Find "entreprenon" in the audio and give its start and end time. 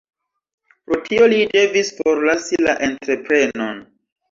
2.91-3.87